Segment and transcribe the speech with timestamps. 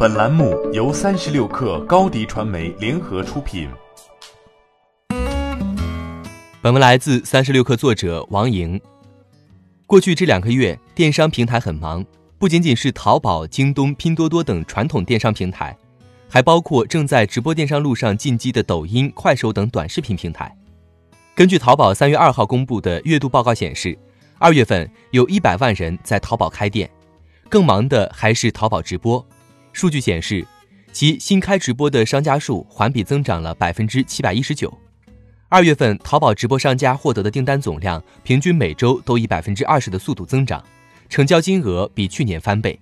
[0.00, 3.68] 本栏目由三十六氪高低传媒联合出品。
[6.62, 8.80] 本文来自三十六氪作者王莹。
[9.88, 12.04] 过去这两个月，电商平台很忙，
[12.38, 15.76] 不仅仅是淘宝、京东、拼多多等传统电商平台，
[16.28, 20.56] 还包括正在直播电商路上进击的抖音、快手等短视频平台。
[21.34, 23.98] 根据淘宝三月二号公布的月度报告显示，
[24.38, 26.88] 二月份有一百万人在淘宝开店。
[27.48, 29.26] 更忙的还是淘宝直播，
[29.78, 30.44] 数据显示，
[30.90, 34.76] 其新开直播的商家数环比增长了百分之七百一十九。
[35.48, 40.60] 二月份，淘宝直播商家获得的订单总量平均每周都以百分之二十的速度增长，
[41.08, 42.76] 成交金额比去年翻倍。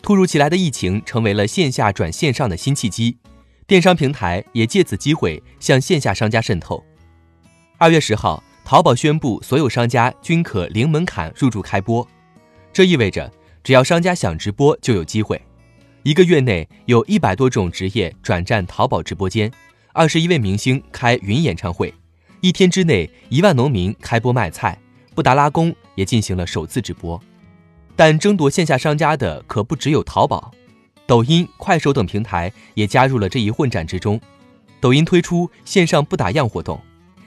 [0.00, 3.18] 突如其来的疫情成为了线下转线上的新契机，
[3.66, 6.82] 电商平台也借此机会向线下商家渗透。
[7.76, 12.08] 二月十号，淘宝宣布所有商家均可零门槛入驻开播，
[12.72, 13.30] 这意味着。
[13.62, 15.40] 只要商家想直播就有机会，
[16.04, 19.48] 一个月内有一百多种职业转战淘宝直播间，
[19.92, 21.94] 二十一位明星开云演唱会，
[22.40, 24.76] 一天之内一万农民开播卖菜，
[25.14, 27.20] 布达拉宫也进行了首次直播。
[27.94, 30.50] 但争夺线下商家的可不只有淘宝，
[31.06, 34.20] 抖音、快手等平台也加入了这一混战之中。
[34.80, 36.80] 抖音推出线上不打烊活动，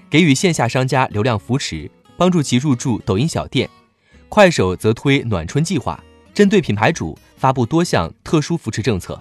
[0.09, 3.69] 给予线下商家流量扶持，帮助其入驻抖音小店；
[4.27, 6.03] 快手则推暖春计划。
[6.35, 9.17] 针对品牌主发布多项特殊扶持政策，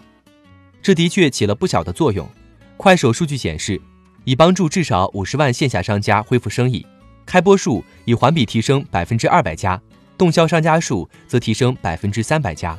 [0.82, 2.28] 这的确起了不小的作用。
[2.76, 3.80] 快手数据显示，
[4.24, 6.84] 已帮助至少五十万线下商家恢复生意，
[7.24, 9.80] 开播数已环比提升百分之二百家，
[10.18, 12.76] 动销商家数则提升百分之三百家。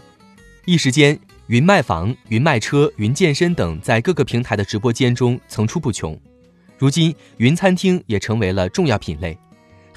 [0.66, 6.20] 一时间，云卖房、云卖车、云健身等在各个平台的直播间中层出不穷。
[6.78, 9.38] 如今，云餐厅也成为了重要品类，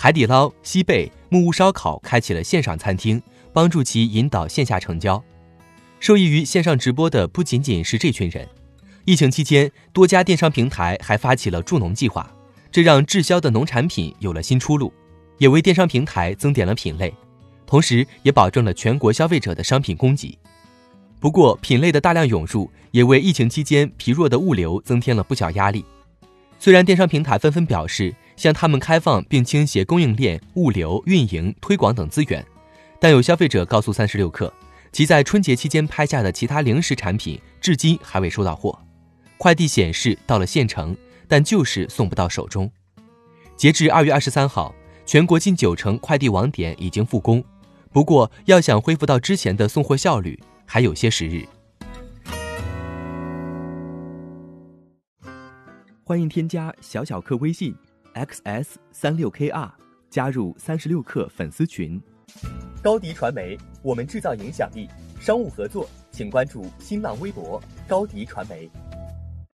[0.01, 3.21] 海底捞、西贝、木屋烧烤开启了线上餐厅。
[3.51, 5.21] 帮助其引导线下成交，
[5.99, 8.47] 受益于线上直播的不仅仅是这群人。
[9.05, 12.31] 疫情期间，多家电商平台还发起了助农计划，
[12.71, 14.93] 这让滞销的农产品有了新出路，
[15.39, 17.13] 也为电商平台增点了品类，
[17.67, 20.39] 同时也保证了全国消费者的商品供给。
[21.19, 25.85] 不过，品类的大量涌入也为疫情期间疲弱的物流增添了不小压力。
[26.61, 32.43] 虽然电商平台纷纷表示向他们开放并倾斜供应链、物流、运营、推广等资源。
[33.01, 34.51] 但有消费者告诉三十六氪，
[34.93, 38.79] 其在春节期间拍下的其他零食产品至今还未收到货，
[39.37, 42.71] 快递显示到了县城，但就是送不到手中。
[43.57, 44.75] 截至二月二十三号，
[45.05, 47.43] 全国近九成快递网点已经复工，
[47.93, 51.45] 不过要想恢复到之前的送货效率，还有些时日。
[56.05, 57.75] 欢迎添加小小客微信
[58.27, 59.71] ，xs 三六 kr，
[60.11, 62.01] 加入三十六氪粉丝群。
[62.83, 64.89] 高迪传媒，我们制造影响力。
[65.21, 68.71] 商务合作，请关注新浪微博高迪传媒。